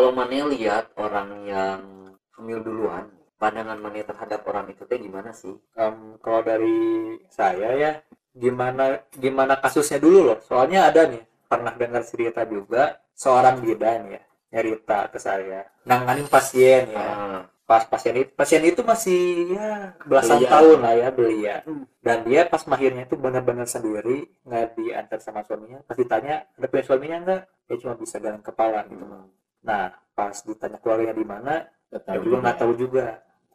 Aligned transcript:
kalau 0.00 0.16
mana 0.16 0.48
lihat 0.48 0.96
orang 0.96 1.44
yang 1.44 1.80
hamil 2.32 2.64
duluan 2.64 3.04
pandangan 3.36 3.76
mana 3.76 4.00
terhadap 4.00 4.40
orang 4.48 4.72
itu 4.72 4.88
teh 4.88 4.96
gimana 4.96 5.28
sih? 5.36 5.52
Em, 5.76 6.16
kalau 6.24 6.40
dari 6.40 7.20
saya 7.28 7.76
ya 7.76 7.92
gimana 8.32 9.04
gimana 9.12 9.60
kasusnya 9.60 10.00
dulu 10.00 10.32
loh. 10.32 10.38
Soalnya 10.40 10.88
ada 10.88 11.04
nih 11.04 11.20
pernah 11.44 11.76
dengar 11.76 12.00
cerita 12.08 12.48
juga 12.48 12.96
seorang 13.12 13.60
bidan 13.60 14.08
ya 14.08 14.24
nyerita 14.56 15.12
ke 15.12 15.20
saya. 15.20 15.68
Nanganin 15.84 16.32
pasien 16.32 16.96
ya. 16.96 17.04
Ah, 17.04 17.40
pas 17.68 17.84
pasien 17.84 18.16
itu 18.24 18.32
pasien 18.32 18.64
itu 18.64 18.80
masih 18.80 19.52
ya 19.52 20.00
belasan 20.08 20.40
Belia. 20.40 20.48
tahun 20.48 20.78
lah 20.80 20.94
ya 20.96 21.08
belia. 21.12 21.56
Hmm. 21.68 21.84
dan 22.00 22.24
dia 22.24 22.48
pas 22.48 22.64
mahirnya 22.64 23.04
itu 23.04 23.20
benar-benar 23.20 23.68
sendiri 23.68 24.32
nggak 24.48 24.80
diantar 24.80 25.20
sama 25.20 25.44
suaminya 25.44 25.84
pas 25.84 25.92
ditanya 25.92 26.48
ada 26.56 26.66
punya 26.72 26.84
suaminya 26.88 27.18
nggak? 27.20 27.42
Dia 27.68 27.76
cuma 27.84 27.94
bisa 28.00 28.16
jalan 28.16 28.40
kepala 28.40 28.88
gitu. 28.88 29.04
Hmm. 29.04 29.28
Nah 29.60 29.92
pas 30.16 30.36
ditanya 30.44 30.78
keluarganya 30.80 31.14
di 31.16 31.26
mana 31.26 31.54
tahu 31.90 32.20
juga 32.24 32.36
nggak 32.44 32.58
tahu 32.58 32.72
juga 32.76 33.04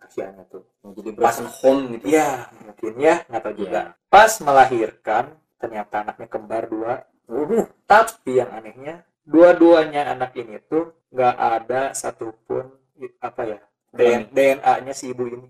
kasihannya 0.05 0.45
tuh 0.51 0.63
jadi 0.93 1.09
broken 1.17 1.47
home 1.49 1.81
gitu 1.97 2.03
Iya, 2.13 2.29
mungkin 2.61 2.93
ya, 3.01 3.15
nggak 3.25 3.41
tahu 3.41 3.55
juga. 3.65 3.81
Pas 4.05 4.33
melahirkan, 4.37 5.23
ternyata 5.57 6.05
anaknya 6.05 6.27
kembar 6.29 6.63
dua. 6.69 6.93
Waduh, 7.25 7.65
Tapi 7.89 8.37
yang 8.37 8.53
anehnya, 8.53 9.01
dua-duanya 9.25 10.13
anak 10.13 10.37
ini 10.37 10.61
tuh 10.69 10.93
nggak 11.09 11.35
ada 11.35 11.81
satupun 11.97 12.69
apa 13.17 13.41
ya 13.49 13.59
DNA-nya 13.95 14.93
si 14.93 15.09
ibu 15.09 15.25
ini. 15.25 15.49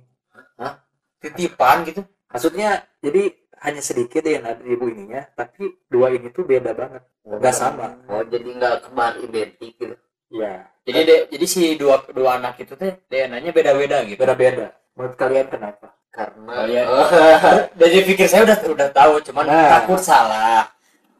titipan 1.20 1.84
gitu 1.90 2.06
Maksudnya, 2.32 2.84
jadi 3.02 3.34
hanya 3.66 3.82
sedikit 3.82 4.22
DNA 4.24 4.62
dari 4.62 4.72
ibu 4.78 4.86
ininya, 4.92 5.26
tapi 5.36 5.72
dua 5.90 6.12
ini 6.16 6.30
tuh 6.32 6.44
beda 6.48 6.72
banget. 6.76 7.04
Nggak 7.26 7.56
sama. 7.56 7.98
oh 8.08 8.24
jadi 8.24 8.50
nggak 8.56 8.76
kembar 8.88 9.18
identik 9.20 9.74
gitu 9.82 9.96
Iya, 10.34 10.54
jadi 10.86 11.00
de- 11.10 11.26
jadi 11.34 11.46
si 11.46 11.62
dua 11.78 12.02
dua 12.12 12.42
anak 12.42 12.58
itu 12.62 12.74
teh 12.76 12.98
DNA-nya 13.10 13.52
beda-beda 13.54 13.98
gitu? 14.10 14.20
Beda-beda. 14.20 14.74
Menurut 14.98 15.16
kalian 15.20 15.48
kenapa? 15.52 15.88
karena 16.16 16.48
Oh, 16.48 16.64
iya. 16.72 16.82
Oh, 16.88 17.08
dari 17.76 18.00
pikir 18.08 18.24
saya 18.32 18.48
udah 18.48 18.58
udah 18.72 18.90
tahu 18.96 19.14
cuman 19.28 19.46
Nah. 19.52 19.68
takut 19.68 20.00
salah. 20.00 20.64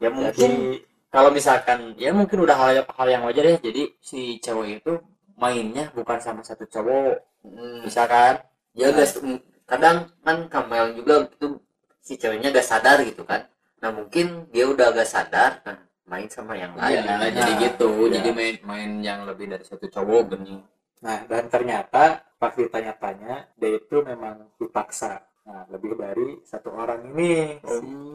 Ya 0.00 0.08
mungkin 0.08 0.50
Jadi, 0.56 0.80
kalau 1.12 1.28
misalkan 1.28 1.92
ya 2.00 2.10
mungkin 2.16 2.38
udah 2.44 2.56
hal 2.56 2.68
hal 2.80 3.08
yang 3.08 3.22
wajar 3.28 3.44
ya. 3.44 3.56
Jadi 3.60 3.92
si 4.00 4.40
cewek 4.40 4.80
itu 4.80 4.92
mainnya 5.36 5.92
bukan 5.92 6.16
sama 6.16 6.40
satu 6.40 6.64
cowok. 6.64 7.12
Hmm, 7.44 7.84
misalkan. 7.84 8.40
Ya 8.72 8.88
guys 8.92 9.20
kadang 9.68 10.08
kan 10.24 10.48
Kamel 10.52 10.96
juga 10.96 11.28
itu 11.28 11.60
si 12.00 12.16
ceweknya 12.16 12.48
gak 12.56 12.64
sadar 12.66 12.98
gitu 13.04 13.22
kan. 13.28 13.44
Nah 13.84 13.90
mungkin 13.92 14.48
dia 14.52 14.64
udah 14.68 14.92
agak 14.96 15.08
sadar 15.08 15.60
nah 15.64 15.76
main 16.06 16.28
sama 16.30 16.54
yang 16.54 16.72
lain 16.78 17.02
Iya, 17.02 17.14
Nah, 17.18 17.30
jadi 17.30 17.52
gitu 17.66 17.90
iya. 18.06 18.12
jadi 18.22 18.30
main 18.32 18.56
main 18.62 18.90
yang 19.02 19.20
lebih 19.26 19.46
dari 19.50 19.64
satu 19.66 19.86
cowok 19.86 20.22
gini 20.34 20.62
Nah, 20.96 21.28
dan 21.28 21.44
ternyata 21.52 22.24
pas 22.40 22.56
ditanya-tanya, 22.56 23.52
dia 23.54 23.70
itu 23.76 24.00
memang 24.00 24.48
dipaksa. 24.56 25.20
Nah, 25.44 25.68
lebih 25.68 25.92
dari 25.94 26.40
satu 26.42 26.72
orang 26.72 27.04
ini. 27.12 27.60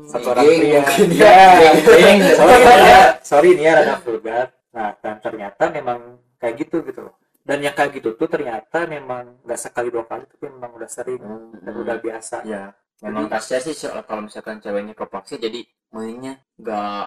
satu 0.03 0.33
orang 0.33 0.43
pria. 0.43 0.81
Ya, 1.13 1.71
Geng, 1.77 2.19
sorry 2.35 2.57
ya, 2.89 3.01
sorry 3.21 3.49
nih 3.55 3.63
ya 3.69 3.73
rada 3.79 3.95
vulgar. 4.01 4.47
Nah, 4.73 4.97
dan 4.97 5.15
ternyata 5.21 5.69
memang 5.69 6.19
kayak 6.41 6.55
gitu 6.67 6.81
gitu 6.83 7.05
loh. 7.05 7.15
Dan 7.45 7.61
yang 7.61 7.77
kayak 7.77 8.01
gitu 8.01 8.17
tuh 8.17 8.27
ternyata 8.27 8.89
memang 8.89 9.39
nggak 9.45 9.59
sekali 9.61 9.93
dua 9.93 10.03
kali, 10.09 10.25
tapi 10.25 10.45
memang 10.49 10.71
udah 10.75 10.89
sering 10.89 11.21
dan 11.61 11.73
udah 11.77 11.97
biasa. 12.01 12.37
ya 12.43 12.73
memang 13.01 13.25
kasihan 13.29 13.61
sih 13.65 13.73
kalau 14.05 14.29
misalkan 14.29 14.61
ceweknya 14.61 14.93
kepaksa 14.93 15.33
jadi 15.41 15.65
mainnya 15.89 16.37
nggak 16.61 17.05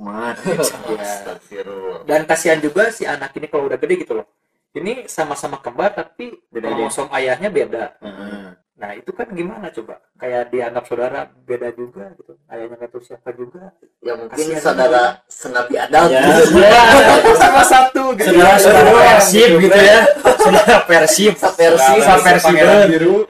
kumat 0.00 0.36
Ya. 0.48 1.04
Astagfirullah. 1.04 2.00
Dan 2.08 2.24
kasihan 2.24 2.56
juga 2.58 2.88
si 2.88 3.04
anak 3.04 3.36
ini 3.36 3.46
kalau 3.52 3.68
udah 3.68 3.76
gede 3.76 4.00
gitu 4.00 4.16
loh. 4.16 4.26
Ini 4.72 5.04
sama-sama 5.04 5.60
kembar 5.60 5.92
tapi 5.92 6.40
Beda 6.48 6.72
kromosom 6.72 7.12
ayahnya 7.12 7.52
beda. 7.52 7.84
Heeh. 8.00 8.56
Nah 8.80 8.96
itu 8.96 9.12
kan 9.12 9.28
gimana 9.28 9.68
coba? 9.68 10.00
Kayak 10.16 10.48
dianggap 10.48 10.84
saudara 10.88 11.20
beda 11.44 11.68
juga 11.76 12.16
gitu. 12.16 12.32
Ayahnya 12.48 12.80
nggak 12.80 12.90
tahu 12.96 13.02
siapa 13.04 13.28
juga. 13.36 13.76
ya 14.00 14.16
mungkin 14.16 14.32
Kasihan 14.40 14.62
saudara 14.64 15.02
senabi 15.28 15.74
Adam 15.76 16.08
Ya. 16.08 16.22
Itu 17.20 17.32
sama 17.36 17.62
satu 17.68 18.04
gitu. 18.16 18.32
saudara 18.32 18.56
saudara 18.56 18.90
persib 18.96 19.50
gitu 19.60 19.76
ya 19.76 20.00
saudara 20.40 20.76
persib 20.88 21.32
sapersi 21.36 21.92
Pangeran 22.40 22.88
biru. 22.88 23.28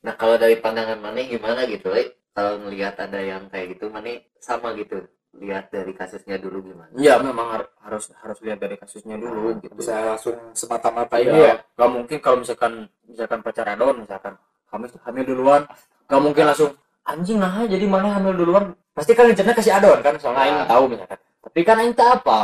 nah 0.00 0.16
kalau 0.16 0.34
dari 0.34 0.56
pandangan 0.58 0.98
mana 0.98 1.20
gimana 1.22 1.62
gitu 1.68 1.92
kalau 2.32 2.58
melihat 2.64 2.96
ada 2.98 3.20
yang 3.20 3.46
kayak 3.52 3.76
gitu 3.76 3.92
mana 3.92 4.18
sama 4.40 4.72
gitu 4.74 5.04
lihat 5.32 5.72
dari 5.72 5.92
kasusnya 5.92 6.36
dulu 6.36 6.60
gimana 6.60 6.92
ya 6.92 7.16
memang 7.18 7.46
har- 7.48 7.72
harus 7.80 8.12
harus 8.20 8.38
lihat 8.44 8.60
dari 8.60 8.76
kasusnya 8.76 9.16
dulu 9.16 9.56
gitu 9.58 9.72
Bisa 9.72 9.96
langsung 10.12 10.36
semata-mata 10.52 11.16
iya 11.16 11.24
ini 11.24 11.38
ya. 11.40 11.54
gak 11.72 11.90
mungkin 11.90 12.18
kalau 12.20 12.44
misalkan 12.44 12.72
misalkan 13.08 13.40
pacar 13.40 13.66
adon 13.66 14.04
misalkan 14.04 14.36
hamil 14.68 14.88
hamil 15.02 15.24
duluan 15.24 15.62
gak 16.04 16.20
mungkin 16.20 16.44
langsung 16.44 16.76
anjing 17.02 17.40
nah 17.40 17.64
jadi 17.64 17.84
mana 17.84 18.12
hamil 18.12 18.36
duluan 18.36 18.76
pasti 18.92 19.16
kan 19.16 19.24
rencananya 19.24 19.56
kasih 19.56 19.72
adon 19.72 19.98
kan 20.00 20.14
soalnya 20.20 20.36
Ya. 20.38 20.44
aing 20.44 20.60
tahu 20.68 20.84
misalkan 20.92 21.18
tapi 21.42 21.60
kan 21.64 21.76
aing 21.80 21.96
tak 21.96 22.08
apa 22.20 22.40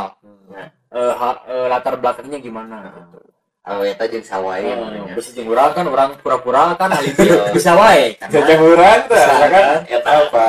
Nah. 0.49 0.65
Eh, 0.89 1.13
ha- 1.13 1.45
eh, 1.45 1.67
latar 1.69 1.93
belakangnya 2.01 2.41
gimana 2.41 2.89
gitu. 2.89 3.21
Awet 3.69 3.95
aja 3.95 4.17
sawai 4.25 4.59
Eh, 4.59 4.73
namanya. 4.73 5.13
bisa 5.13 5.29
jeung 5.31 5.47
urang 5.47 5.71
kan 5.71 5.85
orang 5.85 6.09
pura-pura 6.17 6.73
kan 6.73 6.89
alibi 6.89 7.21
Iya. 7.21 7.53
bisa 7.53 7.71
wae 7.73 8.17
kan 8.17 8.27
Jajah 8.27 8.57
murah 8.57 8.95
tuh, 9.05 9.13
Bisa, 9.13 9.33
ya 9.35 9.47
kan? 9.47 9.63
kan? 9.63 9.81
Eta 9.87 10.11
Apa? 10.19 10.43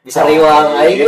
bisa 0.00 0.14
Sariwang 0.16 0.66
aing 0.76 0.98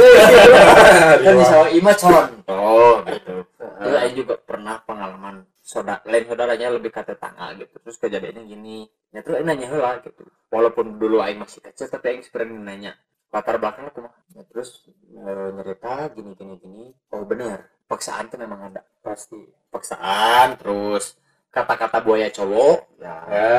kan 1.21 1.35
bisa 1.37 1.55
wae 1.57 1.71
ima 1.73 1.93
contoh 1.95 2.93
gitu 3.07 3.35
terus 3.47 3.87
Heeh. 3.87 4.03
aing 4.03 4.15
juga 4.17 4.35
pernah 4.37 4.77
pengalaman 4.83 5.35
saudara 5.61 6.03
lain 6.05 6.25
saudaranya 6.25 6.69
lebih 6.71 6.91
ke 6.91 7.03
tetangga 7.03 7.57
gitu 7.57 7.75
terus 7.79 7.97
kejadiannya 7.97 8.43
gini 8.45 8.79
ya 9.11 9.21
terus 9.21 9.39
aing 9.39 9.47
nanya 9.47 9.67
heula 9.69 9.97
gitu 10.01 10.23
walaupun 10.49 10.97
dulu 10.97 11.19
aing 11.19 11.39
masih 11.39 11.61
kecil 11.61 11.89
tapi 11.89 12.11
aing 12.11 12.23
sebenarnya 12.23 12.59
nanya 12.59 12.93
latar 13.31 13.59
belakang 13.59 13.89
aku 13.89 13.99
mah 14.01 14.15
ya, 14.31 14.43
terus 14.45 14.87
eh, 15.11 15.49
nyerita 15.51 16.07
gini 16.11 16.31
gini 16.33 16.55
gini 16.57 16.85
oh 17.11 17.25
bener 17.25 17.67
paksaan 17.85 18.27
tuh 18.27 18.39
memang 18.39 18.71
ada 18.71 18.81
Pasti. 19.01 19.37
paksaan 19.69 20.55
terus 20.57 21.19
kata-kata 21.55 22.03
buaya 22.03 22.29
cowok 22.35 22.99
ya. 22.99 23.17
Ya, 23.31 23.53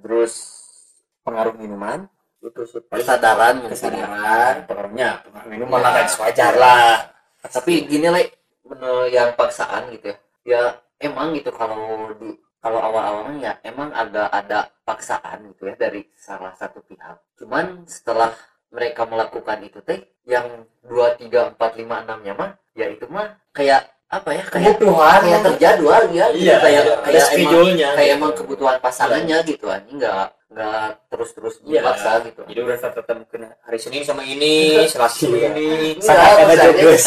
terus 0.00 0.32
pengaruh 1.22 1.52
minuman. 1.60 2.08
Kesadaran 2.92 3.64
kesadaran. 3.68 4.64
pengaruhnya. 4.68 5.20
Pengaruh 5.28 5.48
minuman 5.52 5.80
Ya. 5.80 5.84
lah 5.84 5.92
wajar 6.24 6.54
lah 6.56 7.14
tapi 7.44 7.84
gini 7.84 8.08
le 8.08 8.32
bener 8.64 9.12
yang 9.12 9.36
paksaan 9.36 9.92
gitu 9.92 10.12
ya. 10.12 10.16
Ya 10.44 10.62
emang 11.00 11.36
gitu 11.36 11.52
kalau 11.52 12.08
di 12.16 12.36
kalau 12.64 12.80
awal-awalnya 12.80 13.36
ya 13.44 13.52
emang 13.68 13.92
agak 13.92 14.32
ada 14.32 14.72
paksaan 14.88 15.52
gitu 15.52 15.68
ya 15.68 15.76
dari 15.76 16.08
salah 16.16 16.56
satu 16.56 16.80
pihak. 16.88 17.20
Cuman 17.36 17.84
setelah 17.84 18.32
mereka 18.72 19.04
melakukan 19.04 19.60
itu 19.60 19.84
teh 19.84 20.00
yang 20.24 20.64
dua 20.80 21.14
tiga 21.20 21.52
empat 21.52 21.76
lima 21.76 22.02
enamnya 22.02 22.32
mah 22.34 22.50
ya 22.72 22.88
itu 22.88 23.04
mah 23.06 23.36
kayak 23.52 23.93
apa 24.14 24.30
ya 24.30 24.44
kayak 24.46 24.74
kebutuhan 24.78 25.20
kayak 25.22 25.40
terjadwal 25.42 26.02
ya 26.14 26.26
gitu. 26.30 26.42
iya 26.44 26.54
kayak 26.62 26.80
ada 26.86 26.94
kayak 27.02 27.14
emang 27.14 27.26
schedule-nya 27.26 27.88
kayak 27.92 28.06
gitu. 28.06 28.16
emang 28.18 28.32
kebutuhan 28.32 28.76
pasangannya 28.78 29.36
gitu 29.42 29.66
anjing 29.66 29.96
nggak 29.98 30.26
nggak 30.54 30.86
terus-terus 31.10 31.54
Iya. 31.66 31.82
dipaksa 31.82 32.10
gitu 32.30 32.40
jadi 32.46 32.60
udah 32.62 32.76
tetap 32.78 33.16
mungkin 33.18 33.40
hari 33.58 33.78
Senin 33.82 34.02
sama 34.06 34.22
ini 34.22 34.86
Selasa 34.86 35.26
sama 35.26 35.34
Iya. 35.34 35.48
ini 35.50 35.66
Enggak, 35.98 36.06
Sangat 36.06 36.46
ada 36.46 36.54
jobless. 36.70 37.04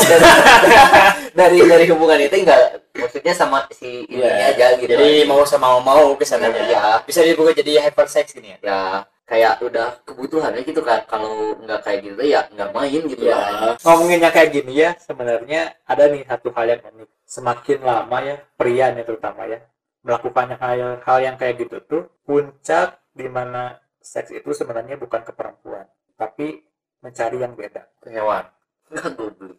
dari 1.32 1.58
dari 1.64 1.86
hubungan 1.88 2.20
itu 2.20 2.36
enggak 2.44 2.60
maksudnya 2.92 3.34
sama 3.34 3.58
si 3.72 4.04
ini 4.10 4.20
Iya. 4.20 4.52
aja 4.52 4.66
gitu 4.84 4.92
jadi 4.92 5.24
mau 5.24 5.48
sama 5.48 5.80
mau 5.80 6.12
ke 6.20 6.28
sana 6.28 6.52
ya 6.52 7.00
bisa 7.08 7.24
dibuka 7.24 7.56
jadi 7.56 7.88
hypersex 7.88 8.36
gini 8.36 8.52
ya 8.52 8.58
ya 8.60 8.82
kayak 9.28 9.60
udah 9.60 10.00
kebutuhannya 10.08 10.64
gitu 10.64 10.80
kan. 10.82 11.04
Kalau 11.06 11.54
nggak 11.60 11.84
kayak 11.84 12.00
gitu 12.08 12.22
ya 12.24 12.48
nggak 12.48 12.72
main 12.72 13.02
gitu 13.06 13.24
Iya. 13.28 13.36
lah 13.36 13.76
ngomongin 13.84 14.24
yang 14.24 14.34
kayak 14.34 14.50
gini 14.56 14.74
ya, 14.74 14.90
sebenarnya 14.98 15.76
ada 15.84 16.04
nih 16.08 16.24
satu 16.24 16.50
hal 16.56 16.66
yang 16.72 16.82
unik. 16.88 17.10
Semakin 17.28 17.80
lama 17.84 18.18
ya, 18.24 18.36
pria 18.56 18.96
nih 18.96 19.04
terutama 19.04 19.44
ya, 19.52 19.60
melakukan 20.02 20.56
hal, 20.56 21.04
hal 21.04 21.18
yang 21.20 21.36
kayak 21.36 21.60
gitu 21.60 21.78
tuh, 21.84 22.04
puncak 22.24 23.04
di 23.12 23.28
mana 23.28 23.76
seks 24.00 24.32
itu 24.32 24.56
sebenarnya 24.56 24.96
bukan 24.96 25.28
ke 25.28 25.36
perempuan, 25.36 25.84
tapi 26.16 26.64
mencari 27.04 27.38
yang 27.44 27.52
beda. 27.54 27.84
ke 28.00 28.16
hewan. 28.16 28.48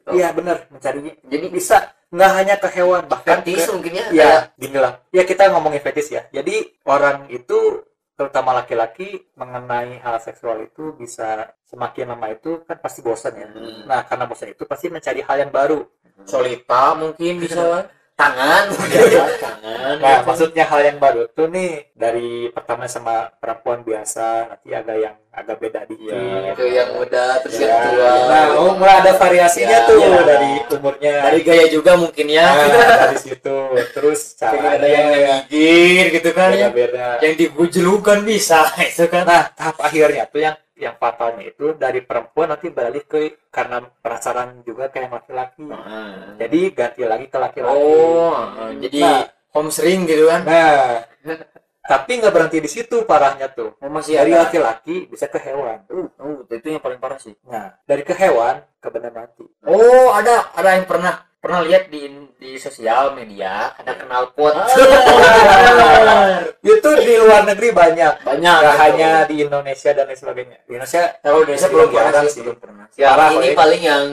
Iya 0.09 0.33
bener, 0.33 0.65
mencari 0.73 1.13
jadi 1.29 1.47
bisa. 1.53 1.93
Nggak 2.09 2.33
hanya 2.41 2.55
ke 2.57 2.69
hewan 2.73 3.05
bahkan 3.05 3.45
fetis 3.45 3.69
ke, 3.69 3.73
mungkin 3.77 3.93
ya 4.01 4.07
ya 4.17 4.33
gini 4.57 4.81
lah. 4.81 5.05
Ya 5.13 5.29
kita 5.29 5.53
ngomongin 5.53 5.85
fetis 5.85 6.09
ya. 6.09 6.25
Jadi 6.33 6.81
orang 6.89 7.29
itu 7.29 7.85
terutama 8.19 8.51
laki-laki 8.51 9.31
mengenai 9.39 10.03
hal 10.03 10.19
seksual 10.19 10.67
itu 10.67 10.91
bisa 10.99 11.55
semakin 11.71 12.11
lama 12.11 12.35
itu 12.35 12.67
kan 12.67 12.83
pasti 12.83 12.99
bosan 12.99 13.39
ya. 13.39 13.47
Hmm. 13.47 13.87
nah 13.87 14.03
karena 14.03 14.27
bosan 14.27 14.51
itu 14.59 14.67
pasti 14.67 14.91
mencari 14.91 15.23
hal 15.23 15.47
yang 15.47 15.53
baru. 15.55 15.87
Solita 16.27 16.99
mungkin 16.99 17.39
bisa 17.39 17.87
tangan 18.19 18.65
tangan 19.39 19.97
Nah, 19.99 20.21
maksudnya 20.21 20.65
hal 20.65 20.81
yang 20.85 20.99
baru 20.99 21.31
tuh 21.31 21.47
nih 21.47 21.95
dari 21.95 22.51
pertama 22.51 22.85
sama 22.85 23.31
perempuan 23.33 23.81
biasa, 23.81 24.27
nanti 24.51 24.69
agak 24.71 24.97
yang 24.99 25.17
agak 25.31 25.57
beda 25.57 25.81
dikit. 25.87 26.13
Iya. 26.13 26.51
itu 26.51 26.65
yang 26.69 26.91
muda 26.93 27.25
terus 27.41 27.57
Ya. 27.57 27.67
yang 27.69 27.81
tua 27.89 28.11
Nah, 28.27 28.45
oh, 28.59 28.73
mulai 28.75 28.97
ada 28.99 29.13
variasinya 29.15 29.79
Ya, 29.79 29.87
tuh 29.87 29.99
ya. 29.99 30.21
dari 30.25 30.51
umurnya. 30.69 31.15
dari 31.25 31.41
gaya 31.41 31.67
juga 31.69 31.93
mungkin 31.95 32.27
ya 32.29 32.45
nah, 32.45 32.69
dari 33.07 33.19
situ. 33.19 33.57
Terus 33.95 34.21
cara 34.35 34.77
ada 34.77 34.87
yang 34.87 35.07
ngegigir 35.09 36.07
gitu 36.13 36.31
kan 36.33 36.51
ya 36.53 36.69
beda-beda. 36.69 37.23
yang 37.23 37.35
digujlukan 37.37 38.19
bisa 38.23 38.61
itu 38.91 39.07
kan 39.07 39.25
Nah, 39.25 39.47
tahap 39.53 39.79
akhirnya 39.79 40.27
tuh 40.27 40.43
yang 40.43 40.57
yang 40.79 40.95
fatalnya 40.97 41.45
itu 41.45 41.75
dari 41.75 42.01
perempuan 42.01 42.49
nanti 42.49 42.71
balik 42.71 43.05
ke 43.07 43.21
karena 43.51 43.83
penasaran 43.99 44.63
juga 44.63 44.89
kayak 44.89 45.11
laki-laki. 45.13 45.67
Heeh. 45.67 46.11
Jadi 46.39 46.61
ganti 46.71 47.03
lagi 47.03 47.27
ke 47.27 47.37
laki-laki. 47.37 47.77
oh 47.77 48.39
heeh. 48.57 48.71
jadi 48.87 49.01
Nah. 49.03 49.23
home 49.53 49.71
sering 49.71 50.07
gitu 50.07 50.31
kan 50.31 50.47
Nah, 50.47 51.03
tapi 51.83 52.21
nggak 52.21 52.31
berhenti 52.31 52.59
di 52.61 52.69
situ 52.69 53.03
parahnya 53.03 53.49
tuh. 53.49 53.73
oh, 53.75 53.89
masih 53.89 54.21
Dari 54.21 54.33
ada 54.33 54.45
laki-laki 54.45 55.09
bisa 55.09 55.25
ke 55.25 55.41
hewan. 55.41 55.83
uh, 55.89 56.09
uh, 56.21 56.45
itu 56.49 56.69
yang 56.69 56.81
paling 56.81 57.01
parah 57.01 57.17
sih 57.17 57.33
Nah, 57.45 57.75
dari 57.83 58.05
ke 58.05 58.13
hewan 58.13 58.61
ke 58.79 58.89
benda 58.89 59.09
mati. 59.09 59.45
oh 59.65 60.13
ada 60.13 60.53
ada 60.53 60.77
yang 60.77 60.85
pernah 60.85 61.25
pernah 61.39 61.63
lihat 61.63 61.87
di 61.89 62.03
di 62.37 62.59
sosial 62.59 63.15
media 63.15 63.71
ada 63.79 63.95
knalpot 63.95 64.55
Itu 66.63 66.91
di 66.99 67.15
luar 67.17 67.47
negeri 67.47 67.71
banyak. 67.71 68.13
banyak 68.27 68.57
Nggak 68.59 68.75
gitu. 68.75 68.83
hanya 68.83 69.11
di 69.25 69.35
Indonesia 69.47 69.91
dan 69.95 70.05
lain 70.07 70.19
sebagainya. 70.19 70.59
Di 70.67 70.73
Indonesia 70.75 71.03
kalau 71.23 71.39
Indonesia 71.47 71.69
belum 71.71 71.89
pernah 71.91 72.23
sih. 72.27 72.43
belum 72.43 72.59
pernah 72.59 72.85
ya 72.99 73.09
Parah, 73.15 73.31
ini 73.39 73.49
paling 73.55 73.83
yang 73.83 74.07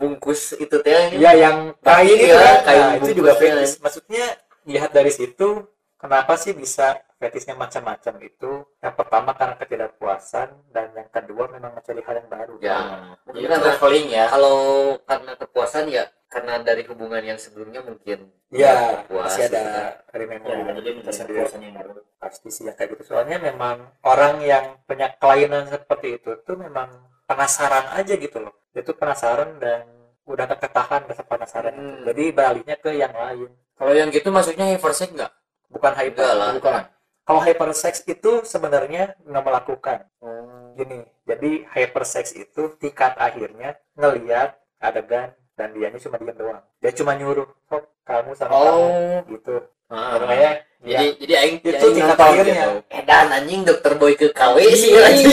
bungkus 0.00 0.56
itu 0.56 0.76
teh 0.80 1.12
ya 1.20 1.36
yang 1.36 1.76
kain 1.84 2.08
Iya, 2.08 2.24
itu 2.24 2.36
kan, 2.40 2.56
kain 2.64 2.80
nah, 2.80 2.92
itu 2.96 3.10
juga 3.12 3.32
fetis. 3.36 3.76
Maksudnya 3.78 4.24
lihat 4.64 4.90
dari 4.90 5.12
situ 5.12 5.68
kenapa 6.00 6.40
sih 6.40 6.56
bisa 6.56 6.96
fetisnya 7.20 7.52
macam-macam 7.52 8.14
itu? 8.24 8.64
Yang 8.80 8.94
pertama 8.96 9.36
karena 9.36 9.54
ketidakpuasan 9.60 10.48
dan 10.72 10.88
yang 10.96 11.08
kedua 11.12 11.52
memang 11.52 11.76
mencari 11.76 12.00
hal 12.00 12.14
yang 12.16 12.28
baru. 12.32 12.54
Ya. 12.64 12.76
Nah, 12.80 13.12
Mungkin 13.28 13.48
traveling 13.60 14.06
ya 14.08 14.24
kalau 14.32 14.58
karena 15.04 15.32
kepuasan 15.36 15.84
ya 15.92 16.08
karena 16.30 16.62
dari 16.62 16.82
hubungan 16.86 17.22
yang 17.26 17.38
sebelumnya 17.38 17.82
mungkin 17.82 18.30
Ya, 18.50 19.06
puas 19.06 19.30
masih 19.30 19.46
gitu 19.46 19.54
kan. 19.54 19.62
ada 19.62 19.74
remember 20.10 20.50
ya 20.50 20.72
jadi 20.74 20.90
mencari 20.90 21.06
tersendiri. 21.06 21.38
kepuasan 21.38 21.60
yang 21.62 21.74
baru 21.78 21.90
pasti 22.18 22.48
sih 22.50 22.62
yang 22.66 22.76
kayak 22.78 22.90
gitu 22.98 23.02
soalnya 23.14 23.38
memang 23.38 23.76
orang 24.02 24.34
yang 24.42 24.64
punya 24.86 25.06
kelainan 25.18 25.70
seperti 25.70 26.18
itu 26.18 26.30
tuh 26.42 26.56
memang 26.58 26.88
penasaran 27.26 27.86
aja 27.94 28.14
gitu 28.18 28.38
loh 28.42 28.54
itu 28.74 28.90
penasaran 28.94 29.58
dan 29.62 29.86
udah 30.26 30.46
ketahan 30.50 31.02
rasa 31.06 31.22
penasaran 31.26 31.72
itu. 31.74 31.82
Hmm. 31.82 32.02
jadi 32.10 32.22
beralihnya 32.34 32.76
ke 32.78 32.90
yang 32.94 33.14
lain 33.14 33.50
kalau 33.78 33.92
yang 33.94 34.10
gitu 34.10 34.28
maksudnya 34.30 34.66
hypersex 34.70 35.10
nggak 35.14 35.32
bukan 35.70 35.92
hyper 35.94 36.30
lah. 36.34 36.50
bukan 36.58 36.82
kalau 37.22 37.40
hypersex 37.42 38.02
itu 38.06 38.42
sebenarnya 38.42 39.14
nggak 39.22 39.44
melakukan 39.46 39.98
oh. 40.22 40.74
gini 40.74 41.06
jadi 41.26 41.66
hypersex 41.70 42.34
itu 42.34 42.74
tingkat 42.82 43.14
akhirnya 43.14 43.78
ngeliat 43.94 44.58
adegan 44.82 45.30
dan 45.60 45.76
dianya 45.76 46.00
cuma 46.00 46.16
diam 46.16 46.32
doang 46.32 46.60
dia 46.80 46.90
cuma 46.96 47.12
nyuruh 47.12 47.44
"Sok, 47.68 47.84
kamu 48.02 48.32
sama 48.32 48.48
kamu 48.56 48.64
oh 48.64 49.20
gitu 49.28 49.56
Ah. 49.90 50.16
makanya 50.16 50.52
jadi 50.80 51.06
jadi 51.18 51.34
aing 51.36 51.56
Itu 51.60 51.86
tingkat 51.92 52.14
akhirnya. 52.16 52.54
gitu. 52.54 52.72
edan 52.88 53.26
anjing 53.28 53.60
dokter 53.66 53.92
boy 53.92 54.14
ke 54.14 54.30
KW 54.30 54.56
sih 54.72 54.94
Iya. 54.94 55.02
anjing 55.04 55.28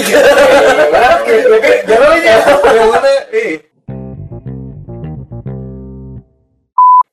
Jangan 1.87 2.09
aja. 2.11 2.33
Yang 2.67 2.89
mana? 2.89 3.11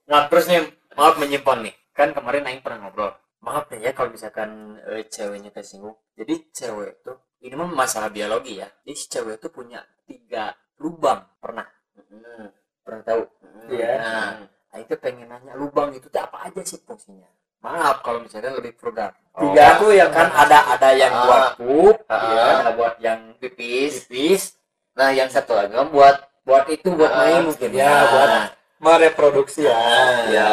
Nah 0.05 0.20
terus 0.26 0.44
nih 0.46 0.60
maaf 0.94 1.14
menyimpan 1.17 1.58
nih 1.62 1.75
kan 1.93 2.10
kemarin 2.10 2.44
Aing 2.44 2.60
pernah 2.60 2.87
ngobrol 2.87 3.12
maaf 3.38 3.69
nih 3.69 3.81
ya 3.82 3.90
kalau 3.93 4.10
misalkan 4.10 4.50
eh, 4.84 5.05
ceweknya 5.06 5.50
tersinggung 5.50 5.94
jadi 6.14 6.34
cewek 6.50 7.02
tuh 7.02 7.20
ini 7.38 7.52
mah 7.52 7.69
masalah 7.69 8.08
biologi 8.08 8.56
ya 8.56 8.69
jadi 8.82 8.96
si 8.96 9.06
cewek 9.06 9.37
tuh 9.37 9.50
punya 9.50 9.84
tiga 10.05 10.50
lubang 10.81 11.28
pernah 11.38 11.69
Hmm. 11.94 12.50
Pernah 12.84 13.02
tahu 13.02 13.22
Iya. 13.66 13.92
nah 13.96 14.31
Aing 14.70 14.86
tuh 14.86 14.98
pengen 14.98 15.26
nanya 15.26 15.56
lubang 15.56 15.90
itu 15.90 16.06
tuh 16.06 16.20
apa 16.20 16.46
aja 16.46 16.60
sih 16.60 16.76
fungsinya 16.78 17.26
maaf 17.58 18.04
kalau 18.04 18.20
misalkan 18.20 18.52
lebih 18.54 18.76
vulgar 18.76 19.16
Tiga 19.34 19.81
tuh 19.81 19.90
yang 19.90 20.12
kan 20.12 20.28
ada 20.31 20.58
ada 20.70 20.88
yang 20.92 21.10
Ah. 21.10 21.25
buat 21.25 21.44
pup 21.58 21.96
Ah. 22.06 22.22
ya, 22.31 22.44
ada 22.60 22.72
buat 22.72 22.94
yang 23.00 23.20
pipis 23.40 24.04
pipis 24.04 24.42
nah 24.92 25.10
yang 25.10 25.26
satu 25.26 25.56
lagi 25.56 25.72
buat 25.88 26.16
buat 26.44 26.69
itu 26.69 26.92
buat 26.92 27.08
Ah. 27.08 27.19
main 27.25 27.40
mungkin 27.48 27.70
Ya, 27.72 27.94
buat- 28.04 28.31
Nah, 28.31 28.46
mereproduksi 28.78 29.64
ya. 29.64 29.81
ya 30.28 30.52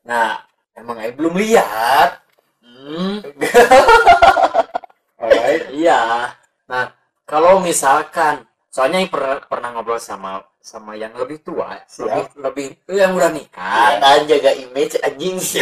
Nah, 0.00 0.42
emang 0.74 0.96
Aing 0.96 1.16
belum 1.16 1.32
lihat. 1.34 2.20
Hmm, 2.60 3.20
Alright. 5.20 5.68
iya. 5.70 6.32
Nah, 6.66 6.84
kalau 7.24 7.60
misalkan, 7.60 8.48
soalnya 8.70 8.98
Aing 8.98 9.10
pernah 9.10 9.36
pernah 9.42 9.68
ngobrol 9.74 9.98
sama 9.98 10.40
sama 10.60 10.94
yang 10.94 11.10
lebih 11.12 11.40
tua, 11.40 11.76
Siap. 11.84 12.06
lebih 12.06 12.24
lebih 12.38 12.64
itu 12.78 12.92
yang 12.94 13.12
udah 13.12 13.28
nikah. 13.28 13.98
dan 13.98 14.24
jaga 14.24 14.50
image 14.54 14.94
anjing 15.00 15.36
sih 15.36 15.60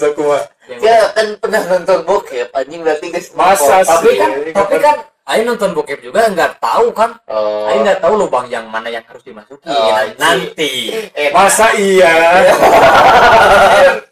aku 0.00 0.20
mah 0.22 0.40
Yang 0.64 0.80
ya 0.80 0.96
kan 1.10 1.26
pernah 1.36 1.60
nonton 1.68 1.98
bokep 2.04 2.48
anjing 2.50 2.80
berarti 2.80 3.06
guys 3.10 3.28
Masa 3.34 3.82
tapi 3.82 4.08
sih? 4.08 4.16
kan, 4.16 4.30
tapi 4.54 4.74
kan 4.78 4.96
Aing 5.26 5.44
nonton 5.44 5.70
bokep 5.72 6.00
juga 6.00 6.26
nggak 6.26 6.58
tahu 6.58 6.90
kan. 6.90 7.10
oh 7.28 7.68
Aing 7.68 7.84
nggak 7.84 8.00
tahu 8.00 8.12
lubang 8.16 8.46
yang 8.46 8.64
mana 8.66 8.88
yang 8.88 9.02
harus 9.04 9.20
dimasukin 9.20 9.66
Oh, 9.66 9.90
nanti. 10.16 10.90
eh, 11.12 11.28
masa 11.30 11.70
iya? 11.74 12.10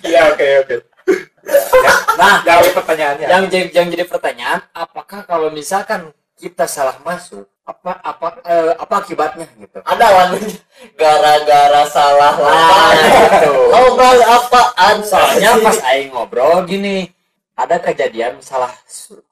Iya 0.00 0.30
oke 0.30 0.46
oke. 0.62 0.74
Nah, 2.18 2.42
Jawab 2.44 2.70
pertanyaannya. 2.74 3.26
yang 3.26 3.42
jadi 3.48 3.66
yang 3.72 3.86
jadi 3.88 4.04
pertanyaan 4.04 4.60
apakah 4.70 5.24
kalau 5.24 5.48
misalkan 5.48 6.12
kita 6.38 6.64
salah 6.70 6.96
masuk 7.02 7.44
apa 7.68 8.00
apa 8.00 8.28
eh, 8.48 8.72
apa 8.78 8.94
akibatnya 9.02 9.44
gitu. 9.60 9.78
Ada 9.84 10.06
lagunya 10.08 10.56
gara-gara 11.00 11.82
salah 11.90 12.32
Nah, 12.38 12.48
langkah 12.48 12.90
gitu. 13.42 13.52
lobang 13.68 14.20
apaan? 14.24 14.96
Soalnya 15.04 15.52
pas 15.66 15.78
aing 15.92 16.08
ngobrol 16.14 16.64
gini 16.64 17.10
ada 17.58 17.76
kejadian 17.82 18.38
salah 18.38 18.70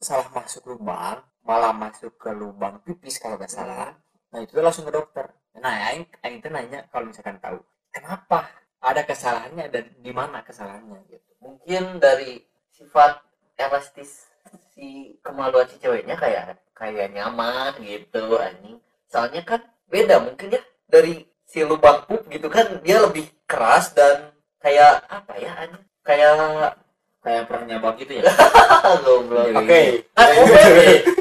salah 0.03 0.27
masuk 0.35 0.67
lubang 0.67 1.23
malah 1.47 1.71
masuk 1.71 2.19
ke 2.19 2.35
lubang 2.35 2.83
pipis 2.83 3.23
kalau 3.23 3.39
nggak 3.39 3.49
salah. 3.55 3.95
Nah 4.35 4.43
itu 4.43 4.59
langsung 4.59 4.85
ke 4.85 4.93
dokter. 4.93 5.31
Nah 5.63 5.95
aing 5.95 6.05
aing 6.27 6.43
tuh 6.43 6.51
nanya 6.51 6.85
kalau 6.91 7.09
misalkan 7.09 7.39
tahu 7.39 7.63
kenapa? 7.95 8.51
Ada 8.83 9.03
kesalahannya 9.09 9.67
dan 9.73 9.85
di 9.99 10.13
mana 10.13 10.45
kesalahannya? 10.45 11.01
gitu. 11.09 11.31
Mungkin 11.41 11.99
dari 12.03 12.39
sifat 12.71 13.19
elastis 13.57 14.29
si 14.75 15.17
kemaluan 15.25 15.67
si 15.71 15.77
ceweknya 15.81 16.17
kayak 16.21 16.61
kayak 16.77 17.13
nyaman 17.13 17.73
gitu 17.81 18.37
anjing. 18.37 18.79
Soalnya 19.09 19.43
kan 19.43 19.61
beda 19.89 20.21
mungkin 20.21 20.57
ya 20.57 20.63
dari 20.91 21.25
si 21.47 21.63
lubang 21.63 22.05
pup 22.05 22.27
gitu 22.29 22.51
kan 22.53 22.83
dia 22.83 23.01
lebih 23.01 23.31
keras 23.49 23.95
dan 23.97 24.35
kayak 24.61 25.03
apa 25.09 25.33
ya 25.41 25.53
anjing? 25.65 25.85
Kayak 26.07 26.79
kayak 27.27 27.43
pernah 27.51 27.65
nyabang 27.67 27.97
gitu 27.99 28.13
ya? 28.23 28.23
Goblok. 29.05 29.51
Oke. 29.59 30.07
ah 30.15 30.29
ombe 30.39 30.63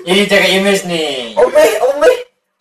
ini 0.05 0.21
jaga 0.29 0.47
image 0.53 0.85
nih. 0.85 1.33
Ombe 1.33 1.65
ombe 1.81 2.09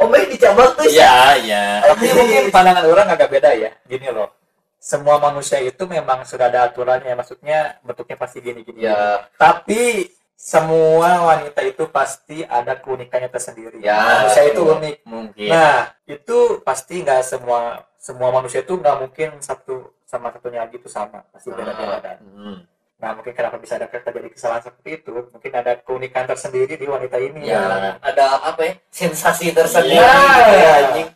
ombe 0.00 0.18
dicabang 0.32 0.72
tuh 0.72 0.88
iya 0.88 1.36
iya. 1.44 1.64
Tapi 1.84 2.08
mungkin 2.16 2.48
pandangan 2.48 2.88
orang 2.88 3.08
agak 3.12 3.28
beda 3.28 3.52
ya. 3.52 3.68
Gini 3.84 4.08
loh. 4.08 4.32
Semua 4.80 5.16
manusia 5.20 5.60
itu 5.60 5.84
memang 5.84 6.24
sudah 6.24 6.48
ada 6.48 6.72
aturannya. 6.72 7.12
Maksudnya 7.12 7.80
bentuknya 7.84 8.16
pasti 8.16 8.40
gini-gini. 8.40 8.88
ya 8.88 9.28
Tapi 9.36 10.08
semua 10.44 11.24
wanita 11.24 11.64
itu 11.64 11.88
pasti 11.88 12.44
ada 12.44 12.76
keunikannya 12.76 13.32
tersendiri. 13.32 13.80
Ya, 13.80 13.96
manusia 13.96 14.44
itu 14.44 14.60
unik. 14.60 14.96
mungkin 15.08 15.48
Nah, 15.48 15.88
itu 16.04 16.60
pasti 16.60 17.00
nggak 17.00 17.24
semua 17.24 17.80
semua 17.96 18.28
manusia 18.28 18.60
itu 18.60 18.76
nggak 18.76 18.96
mungkin 19.00 19.40
satu 19.40 19.96
sama 20.04 20.28
satunya 20.36 20.68
lagi 20.68 20.76
itu 20.76 20.84
sama. 20.92 21.24
Pasti 21.32 21.48
beda-beda 21.48 21.96
kan. 21.96 22.20
Hmm. 22.20 22.60
Nah, 23.00 23.10
mungkin 23.16 23.32
kenapa 23.32 23.56
bisa 23.56 23.80
ada 23.80 23.88
terjadi 23.88 24.28
kesalahan 24.28 24.68
seperti 24.68 25.00
itu? 25.00 25.14
Mungkin 25.32 25.52
ada 25.56 25.80
keunikan 25.80 26.28
tersendiri 26.28 26.76
di 26.76 26.84
wanita 26.84 27.16
ini. 27.16 27.48
Ya. 27.48 27.96
ada 28.04 28.44
apa 28.44 28.60
ya 28.68 28.72
sensasi 28.92 29.48
tersendiri 29.48 29.96
gitu 29.96 30.52
ya, 30.60 30.72
anjing 30.84 31.08